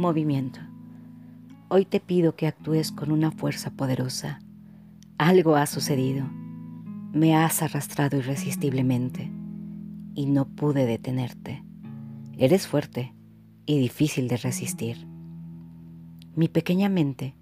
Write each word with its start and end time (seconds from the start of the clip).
Movimiento. 0.00 0.60
Hoy 1.68 1.84
te 1.84 2.00
pido 2.00 2.34
que 2.34 2.46
actúes 2.46 2.90
con 2.90 3.12
una 3.12 3.30
fuerza 3.30 3.70
poderosa. 3.70 4.40
Algo 5.18 5.56
ha 5.56 5.66
sucedido. 5.66 6.26
Me 7.12 7.36
has 7.36 7.60
arrastrado 7.60 8.16
irresistiblemente 8.16 9.30
y 10.14 10.24
no 10.24 10.48
pude 10.48 10.86
detenerte. 10.86 11.62
Eres 12.38 12.66
fuerte 12.66 13.12
y 13.66 13.78
difícil 13.78 14.26
de 14.28 14.38
resistir. 14.38 15.06
Mi 16.34 16.48
pequeña 16.48 16.88
mente 16.88 17.36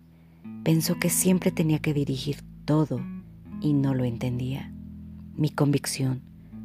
pensó 0.64 0.98
que 0.98 1.10
siempre 1.10 1.52
tenía 1.52 1.78
que 1.78 1.94
dirigir 1.94 2.38
todo 2.64 3.00
y 3.60 3.72
no 3.72 3.94
lo 3.94 4.02
entendía. 4.02 4.74
Mi 5.36 5.50
convicción 5.50 6.22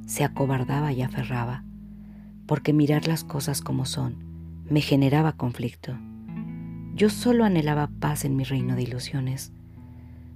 se 0.07 0.23
acobardaba 0.23 0.91
y 0.91 1.03
aferraba, 1.03 1.63
porque 2.47 2.73
mirar 2.73 3.07
las 3.07 3.23
cosas 3.23 3.61
como 3.61 3.85
son 3.85 4.22
me 4.69 4.81
generaba 4.81 5.33
conflicto. 5.33 5.97
Yo 6.95 7.09
solo 7.09 7.43
anhelaba 7.43 7.89
paz 7.99 8.25
en 8.25 8.35
mi 8.35 8.43
reino 8.43 8.75
de 8.75 8.83
ilusiones, 8.83 9.51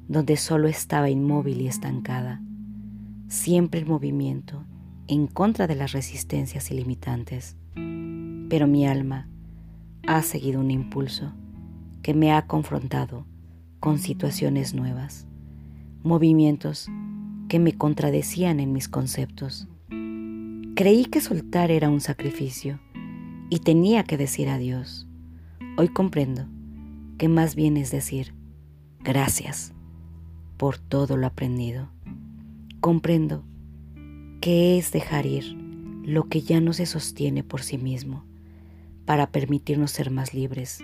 donde 0.08 0.38
solo 0.38 0.67
estaba 0.67 1.09
inmóvil 1.09 1.62
y 1.62 1.67
estancada, 1.67 2.41
siempre 3.27 3.81
en 3.81 3.88
movimiento, 3.88 4.66
en 5.08 5.27
contra 5.27 5.67
de 5.67 5.76
las 5.76 5.91
resistencias 5.91 6.72
ilimitantes. 6.72 7.55
Pero 8.50 8.67
mi 8.67 8.88
alma 8.88 9.30
ha 10.08 10.22
seguido 10.22 10.59
un 10.59 10.72
impulso 10.72 11.34
que 12.02 12.14
me 12.14 12.31
ha 12.31 12.48
confrontado 12.48 13.25
con 13.80 14.00
situaciones 14.00 14.73
nuevas, 14.73 15.28
movimientos 16.03 16.89
que 17.50 17.59
me 17.59 17.73
contradecían 17.73 18.59
en 18.59 18.73
mis 18.73 18.88
conceptos. 18.88 19.67
Creí 20.75 21.05
que 21.05 21.22
soltar 21.22 21.72
era 21.72 21.89
un 21.89 22.02
sacrificio 22.02 22.80
y 23.50 23.59
tenía 23.59 24.03
que 24.03 24.17
decir 24.17 24.50
adiós. 24.50 25.08
Hoy 25.78 25.90
comprendo 25.90 26.48
que 27.17 27.30
más 27.30 27.56
bien 27.56 27.78
es 27.78 27.92
decir 27.92 28.34
gracias 29.03 29.73
por 30.58 30.78
todo 30.78 31.17
lo 31.17 31.28
aprendido. 31.28 31.90
Comprendo 32.81 33.44
que 34.42 34.78
es 34.78 34.92
dejar 34.92 35.25
ir 35.25 35.56
lo 36.03 36.28
que 36.30 36.42
ya 36.42 36.62
no 36.62 36.73
se 36.73 36.86
sostiene 36.86 37.44
por 37.44 37.62
sí 37.62 37.78
mismo 37.78 38.25
para 39.06 39.31
permitirnos 39.31 39.92
ser 39.92 40.12
más 40.12 40.34
libres, 40.34 40.84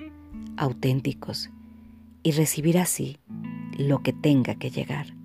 auténticos 0.57 1.49
y 2.23 2.31
recibir 2.31 2.77
así 2.77 3.17
lo 3.77 4.01
que 4.01 4.13
tenga 4.13 4.55
que 4.55 4.69
llegar. 4.69 5.15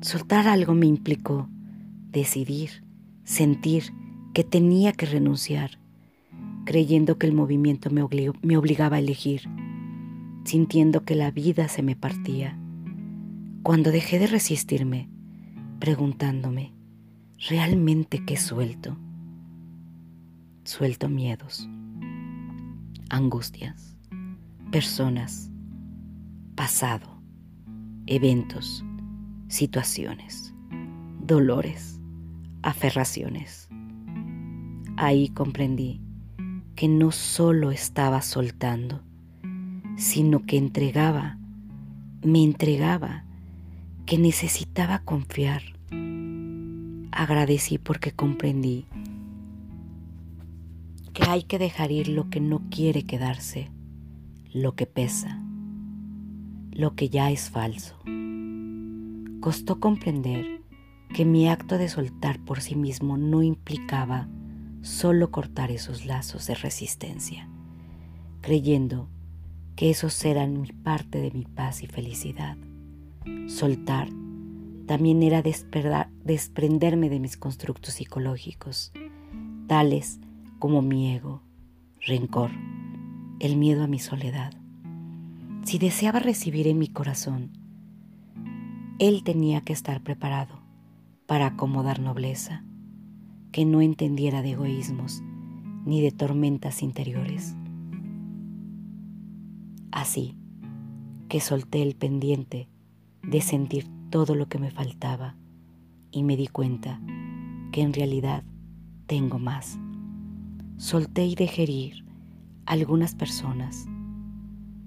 Soltar 0.00 0.48
algo 0.48 0.74
me 0.74 0.86
implicó 0.86 1.48
decidir, 2.10 2.84
sentir 3.24 3.92
que 4.32 4.44
tenía 4.44 4.92
que 4.92 5.06
renunciar 5.06 5.78
creyendo 6.66 7.16
que 7.16 7.26
el 7.26 7.32
movimiento 7.32 7.88
me, 7.90 8.02
obligaba 8.02 8.96
a 8.96 8.98
elegir, 8.98 9.48
sintiendo 10.44 11.04
que 11.04 11.14
la 11.14 11.30
vida 11.30 11.68
se 11.68 11.82
me 11.82 11.96
partía. 11.96 12.58
Cuando 13.62 13.90
dejé 13.90 14.18
de 14.18 14.26
resistirme, 14.26 15.08
preguntándome, 15.78 16.74
¿realmente 17.48 18.24
qué 18.26 18.36
suelto? 18.36 18.98
Suelto 20.64 21.08
miedos, 21.08 21.68
angustias, 23.08 23.96
personas, 24.72 25.50
pasado, 26.56 27.22
eventos, 28.06 28.84
situaciones, 29.46 30.52
dolores, 31.20 32.00
aferraciones. 32.62 33.68
Ahí 34.96 35.28
comprendí 35.28 36.05
que 36.76 36.88
no 36.88 37.10
solo 37.10 37.70
estaba 37.70 38.20
soltando, 38.20 39.00
sino 39.96 40.44
que 40.44 40.58
entregaba, 40.58 41.38
me 42.22 42.44
entregaba, 42.44 43.24
que 44.04 44.18
necesitaba 44.18 44.98
confiar. 44.98 45.62
Agradecí 47.10 47.78
porque 47.78 48.12
comprendí 48.12 48.84
que 51.14 51.24
hay 51.24 51.44
que 51.44 51.58
dejar 51.58 51.90
ir 51.90 52.08
lo 52.08 52.28
que 52.28 52.40
no 52.40 52.60
quiere 52.68 53.04
quedarse, 53.04 53.70
lo 54.52 54.74
que 54.74 54.84
pesa, 54.84 55.42
lo 56.72 56.94
que 56.94 57.08
ya 57.08 57.30
es 57.30 57.48
falso. 57.48 57.96
Costó 59.40 59.80
comprender 59.80 60.60
que 61.14 61.24
mi 61.24 61.48
acto 61.48 61.78
de 61.78 61.88
soltar 61.88 62.38
por 62.40 62.60
sí 62.60 62.74
mismo 62.74 63.16
no 63.16 63.42
implicaba 63.42 64.28
solo 64.86 65.32
cortar 65.32 65.72
esos 65.72 66.06
lazos 66.06 66.46
de 66.46 66.54
resistencia, 66.54 67.48
creyendo 68.40 69.08
que 69.74 69.90
esos 69.90 70.24
eran 70.24 70.60
mi 70.60 70.68
parte 70.68 71.20
de 71.20 71.32
mi 71.32 71.44
paz 71.44 71.82
y 71.82 71.88
felicidad. 71.88 72.56
Soltar 73.48 74.08
también 74.86 75.24
era 75.24 75.42
desprenderme 75.42 77.10
de 77.10 77.18
mis 77.18 77.36
constructos 77.36 77.94
psicológicos, 77.94 78.92
tales 79.66 80.20
como 80.60 80.82
mi 80.82 81.12
ego, 81.12 81.42
rencor, 82.00 82.52
el 83.40 83.56
miedo 83.56 83.82
a 83.82 83.88
mi 83.88 83.98
soledad. 83.98 84.54
Si 85.64 85.78
deseaba 85.78 86.20
recibir 86.20 86.68
en 86.68 86.78
mi 86.78 86.86
corazón, 86.86 87.50
él 89.00 89.24
tenía 89.24 89.62
que 89.62 89.72
estar 89.72 90.00
preparado 90.04 90.60
para 91.26 91.46
acomodar 91.46 91.98
nobleza 91.98 92.65
que 93.56 93.64
no 93.64 93.80
entendiera 93.80 94.42
de 94.42 94.50
egoísmos 94.50 95.22
ni 95.86 96.02
de 96.02 96.10
tormentas 96.10 96.82
interiores. 96.82 97.56
Así 99.90 100.36
que 101.30 101.40
solté 101.40 101.80
el 101.80 101.96
pendiente 101.96 102.68
de 103.22 103.40
sentir 103.40 103.86
todo 104.10 104.34
lo 104.34 104.46
que 104.46 104.58
me 104.58 104.70
faltaba 104.70 105.36
y 106.10 106.22
me 106.22 106.36
di 106.36 106.48
cuenta 106.48 107.00
que 107.72 107.80
en 107.80 107.94
realidad 107.94 108.44
tengo 109.06 109.38
más. 109.38 109.78
Solté 110.76 111.24
y 111.24 111.34
dejé 111.34 111.62
ir 111.62 112.04
algunas 112.66 113.14
personas 113.14 113.86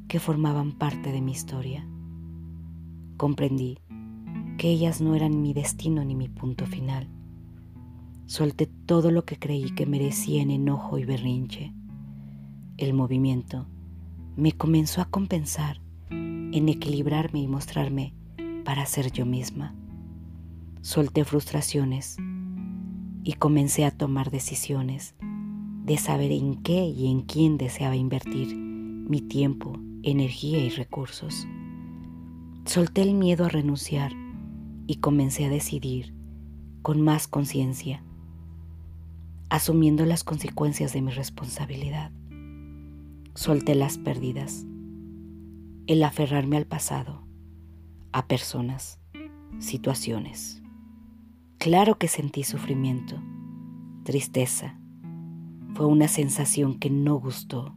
que 0.07 0.19
formaban 0.19 0.73
parte 0.73 1.11
de 1.11 1.21
mi 1.21 1.31
historia. 1.31 1.89
Comprendí 3.17 3.79
que 4.59 4.69
ellas 4.69 5.01
no 5.01 5.15
eran 5.15 5.41
mi 5.41 5.55
destino 5.55 6.05
ni 6.05 6.13
mi 6.13 6.29
punto 6.29 6.67
final 6.67 7.09
Solté 8.29 8.67
todo 8.67 9.09
lo 9.09 9.25
que 9.25 9.39
creí 9.39 9.71
que 9.71 9.87
merecía 9.87 10.43
en 10.43 10.51
enojo 10.51 10.99
y 10.99 11.03
berrinche. 11.03 11.73
El 12.77 12.93
movimiento 12.93 13.65
me 14.35 14.51
comenzó 14.51 15.01
a 15.01 15.05
compensar 15.05 15.81
en 16.11 16.69
equilibrarme 16.69 17.39
y 17.39 17.47
mostrarme 17.47 18.13
para 18.65 18.85
ser 18.85 19.11
yo 19.11 19.25
misma. 19.25 19.73
Solté 20.83 21.25
frustraciones 21.25 22.17
y 23.23 23.33
comencé 23.33 23.83
a 23.83 23.89
tomar 23.89 24.29
decisiones 24.29 25.15
de 25.83 25.97
saber 25.97 26.31
en 26.31 26.61
qué 26.61 26.85
y 26.85 27.09
en 27.09 27.21
quién 27.21 27.57
deseaba 27.57 27.95
invertir 27.95 28.55
mi 28.55 29.21
tiempo, 29.21 29.73
energía 30.03 30.63
y 30.63 30.69
recursos. 30.69 31.47
Solté 32.65 33.01
el 33.01 33.15
miedo 33.15 33.45
a 33.45 33.49
renunciar 33.49 34.11
y 34.85 34.97
comencé 34.97 35.45
a 35.45 35.49
decidir 35.49 36.13
con 36.83 37.01
más 37.01 37.27
conciencia 37.27 38.03
asumiendo 39.49 40.05
las 40.05 40.23
consecuencias 40.23 40.93
de 40.93 41.01
mi 41.01 41.11
responsabilidad. 41.11 42.11
Solté 43.33 43.73
las 43.73 43.97
pérdidas, 43.97 44.65
el 45.87 46.03
aferrarme 46.03 46.57
al 46.57 46.65
pasado, 46.65 47.25
a 48.11 48.27
personas, 48.27 48.99
situaciones. 49.57 50.61
Claro 51.57 51.97
que 51.97 52.07
sentí 52.07 52.43
sufrimiento, 52.43 53.21
tristeza. 54.03 54.79
Fue 55.73 55.85
una 55.85 56.07
sensación 56.07 56.77
que 56.77 56.89
no 56.89 57.15
gustó, 57.15 57.75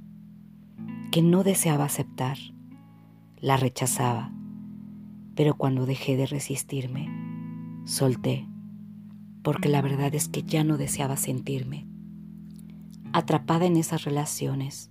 que 1.11 1.23
no 1.23 1.43
deseaba 1.43 1.85
aceptar. 1.85 2.39
La 3.39 3.57
rechazaba, 3.57 4.33
pero 5.35 5.55
cuando 5.55 5.85
dejé 5.85 6.17
de 6.17 6.27
resistirme, 6.27 7.09
solté 7.87 8.47
porque 9.43 9.69
la 9.69 9.83
verdad 9.83 10.15
es 10.15 10.29
que 10.29 10.43
ya 10.43 10.65
no 10.65 10.77
deseaba 10.77 11.17
sentirme 11.17 11.87
atrapada 13.12 13.67
en 13.67 13.77
esas 13.77 14.05
relaciones, 14.05 14.91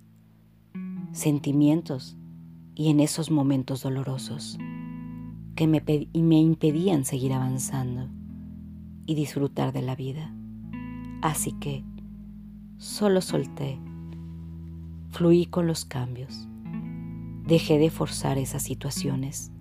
sentimientos 1.12 2.18
y 2.76 2.90
en 2.90 3.00
esos 3.00 3.32
momentos 3.32 3.84
dolorosos 3.84 4.58
que 5.56 5.68
me, 5.68 5.84
me 6.14 6.40
impedían 6.40 7.04
seguir 7.04 7.34
avanzando 7.34 8.10
y 9.06 9.16
disfrutar 9.16 9.74
de 9.74 9.82
la 9.82 9.96
vida. 9.96 10.34
Así 11.22 11.54
que 11.54 11.84
solo 12.78 13.22
solté, 13.22 13.80
fluí 15.10 15.46
con 15.46 15.68
los 15.68 15.84
cambios, 15.86 16.48
dejé 17.46 17.80
de 17.80 17.90
forzar 17.90 18.38
esas 18.38 18.64
situaciones 18.64 19.52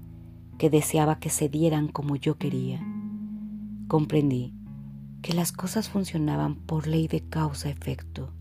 que 0.58 0.70
deseaba 0.70 1.18
que 1.18 1.30
se 1.30 1.48
dieran 1.48 1.88
como 1.88 2.16
yo 2.16 2.36
quería. 2.36 2.80
Comprendí 3.88 4.54
que 5.22 5.34
las 5.34 5.52
cosas 5.52 5.88
funcionaban 5.88 6.56
por 6.56 6.86
ley 6.86 7.08
de 7.08 7.20
causa-efecto. 7.20 8.32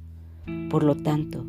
Por 0.69 0.83
lo 0.83 0.95
tanto, 0.95 1.45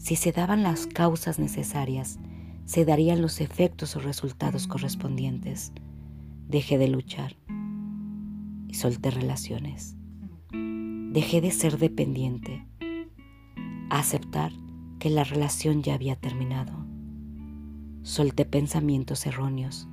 Si 0.00 0.16
se 0.16 0.32
daban 0.32 0.62
las 0.62 0.86
causas 0.86 1.38
necesarias, 1.38 2.18
se 2.64 2.86
darían 2.86 3.20
los 3.20 3.42
efectos 3.42 3.96
o 3.96 4.00
resultados 4.00 4.66
correspondientes. 4.66 5.72
Dejé 6.48 6.78
de 6.78 6.88
luchar 6.88 7.36
y 8.66 8.74
solté 8.74 9.10
relaciones. 9.10 9.94
Dejé 10.52 11.42
de 11.42 11.50
ser 11.50 11.76
dependiente, 11.76 12.66
aceptar 13.90 14.52
que 14.98 15.10
la 15.10 15.22
relación 15.22 15.82
ya 15.82 15.94
había 15.94 16.16
terminado. 16.16 16.72
Solté 18.02 18.46
pensamientos 18.46 19.26
erróneos 19.26 19.86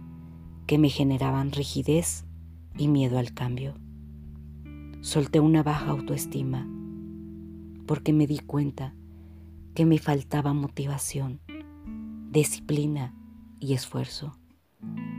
que 0.67 0.77
me 0.77 0.89
generaban 0.89 1.51
rigidez 1.51 2.23
y 2.77 2.87
miedo 2.87 3.19
al 3.19 3.33
cambio. 3.33 3.75
Solté 5.07 5.39
una 5.39 5.63
baja 5.63 5.91
autoestima 5.91 6.67
porque 7.85 8.11
me 8.11 8.27
di 8.27 8.39
cuenta 8.39 8.93
que 9.73 9.85
me 9.85 9.99
faltaba 9.99 10.51
motivación, 10.51 11.39
disciplina 12.29 13.15
y 13.61 13.71
esfuerzo. 13.71 14.37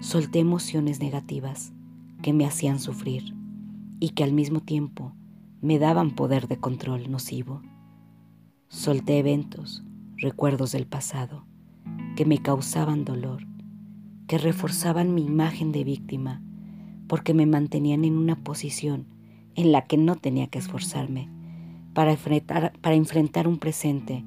Solté 0.01 0.41
emociones 0.41 1.01
negativas 1.01 1.73
que 2.21 2.35
me 2.35 2.45
hacían 2.45 2.81
sufrir 2.81 3.35
y 3.99 4.11
que 4.11 4.25
al 4.25 4.35
mismo 4.35 4.61
tiempo 4.61 5.15
me 5.63 5.79
daban 5.79 6.15
poder 6.15 6.49
de 6.49 6.59
control 6.59 7.11
nocivo. 7.11 7.63
Solté 8.69 9.19
eventos, 9.19 9.85
recuerdos 10.19 10.73
del 10.73 10.87
pasado, 10.87 11.47
que 12.15 12.27
me 12.27 12.43
causaban 12.43 13.07
dolor, 13.07 13.47
que 14.27 14.37
reforzaban 14.37 15.15
mi 15.15 15.25
imagen 15.25 15.73
de 15.73 15.83
víctima, 15.83 16.43
porque 17.07 17.33
me 17.33 17.47
mantenían 17.47 18.05
en 18.05 18.19
una 18.19 18.37
posición 18.45 19.17
en 19.59 19.73
la 19.73 19.83
que 19.83 19.97
no 19.97 20.15
tenía 20.15 20.47
que 20.47 20.61
esforzarme 20.61 21.29
para 21.93 22.13
enfrentar, 22.13 22.73
para 22.81 22.95
enfrentar 22.95 23.49
un 23.49 23.59
presente 23.59 24.25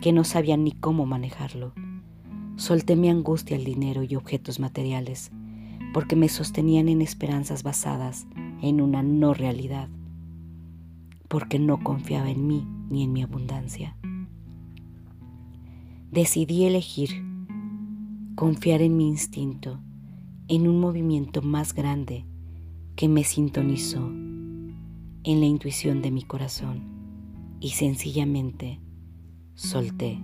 que 0.00 0.12
no 0.12 0.24
sabía 0.24 0.56
ni 0.56 0.72
cómo 0.72 1.06
manejarlo. 1.06 1.72
Solté 2.56 2.96
mi 2.96 3.08
angustia 3.08 3.56
al 3.56 3.62
dinero 3.62 4.02
y 4.02 4.16
objetos 4.16 4.58
materiales, 4.58 5.30
porque 5.94 6.16
me 6.16 6.28
sostenían 6.28 6.88
en 6.88 7.00
esperanzas 7.00 7.62
basadas 7.62 8.26
en 8.60 8.80
una 8.80 9.04
no 9.04 9.34
realidad, 9.34 9.88
porque 11.28 11.60
no 11.60 11.78
confiaba 11.84 12.28
en 12.28 12.48
mí 12.48 12.66
ni 12.90 13.04
en 13.04 13.12
mi 13.12 13.22
abundancia. 13.22 13.96
Decidí 16.10 16.64
elegir 16.64 17.24
confiar 18.34 18.82
en 18.82 18.96
mi 18.96 19.06
instinto, 19.06 19.78
en 20.48 20.66
un 20.66 20.80
movimiento 20.80 21.40
más 21.40 21.72
grande 21.72 22.26
que 22.96 23.08
me 23.08 23.22
sintonizó, 23.22 24.10
en 25.24 25.40
la 25.40 25.46
intuición 25.46 26.02
de 26.02 26.10
mi 26.10 26.22
corazón 26.22 26.82
y 27.60 27.70
sencillamente 27.70 28.80
solté. 29.54 30.18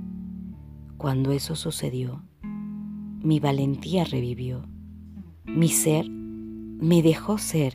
Cuando 0.97 1.33
eso 1.33 1.55
sucedió, 1.55 2.25
mi 3.23 3.39
valentía 3.39 4.05
revivió, 4.05 4.65
mi 5.45 5.69
ser 5.69 6.09
me 6.11 7.03
dejó 7.03 7.39
ser 7.39 7.75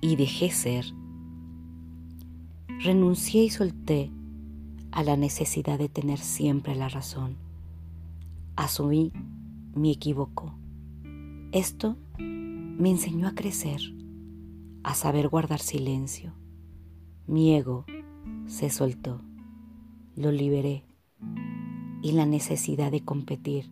y 0.00 0.16
dejé 0.16 0.50
ser. 0.50 0.86
Renuncié 2.80 3.44
y 3.44 3.50
solté 3.50 4.10
a 4.90 5.04
la 5.04 5.16
necesidad 5.16 5.78
de 5.78 5.88
tener 5.88 6.18
siempre 6.18 6.74
la 6.74 6.88
razón. 6.88 7.36
Asumí 8.56 9.12
mi 9.74 9.92
equivoco. 9.92 10.54
Esto 11.52 11.96
me 12.18 12.90
enseñó 12.90 13.28
a 13.28 13.34
crecer, 13.34 13.80
a 14.82 14.94
saber 14.94 15.28
guardar 15.28 15.60
silencio. 15.60 16.34
Mi 17.26 17.54
ego 17.54 17.84
se 18.46 18.70
soltó, 18.70 19.22
lo 20.16 20.32
liberé 20.32 20.84
y 22.02 22.12
la 22.12 22.26
necesidad 22.26 22.90
de 22.90 23.04
competir 23.04 23.70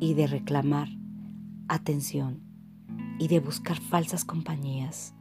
y 0.00 0.14
de 0.14 0.26
reclamar 0.26 0.88
atención 1.68 2.40
y 3.18 3.28
de 3.28 3.38
buscar 3.38 3.80
falsas 3.80 4.24
compañías 4.24 5.14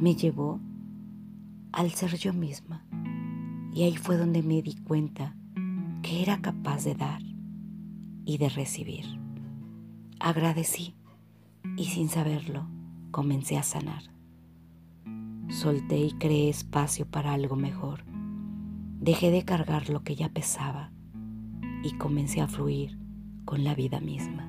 me 0.00 0.14
llevó 0.14 0.60
al 1.72 1.90
ser 1.90 2.16
yo 2.16 2.32
misma. 2.32 2.86
Y 3.72 3.82
ahí 3.82 3.96
fue 3.96 4.16
donde 4.16 4.42
me 4.42 4.62
di 4.62 4.76
cuenta 4.76 5.36
que 6.02 6.22
era 6.22 6.40
capaz 6.40 6.84
de 6.84 6.94
dar 6.94 7.20
y 8.24 8.38
de 8.38 8.48
recibir. 8.48 9.04
Agradecí 10.20 10.96
y 11.76 11.86
sin 11.86 12.08
saberlo 12.08 12.68
comencé 13.10 13.56
a 13.56 13.62
sanar. 13.62 14.17
Solté 15.48 15.98
y 15.98 16.12
creé 16.12 16.48
espacio 16.48 17.06
para 17.06 17.32
algo 17.32 17.56
mejor. 17.56 18.04
Dejé 19.00 19.30
de 19.30 19.44
cargar 19.44 19.88
lo 19.88 20.02
que 20.02 20.14
ya 20.14 20.28
pesaba 20.28 20.92
y 21.82 21.92
comencé 21.98 22.40
a 22.40 22.48
fluir 22.48 22.98
con 23.44 23.64
la 23.64 23.74
vida 23.74 24.00
misma. 24.00 24.47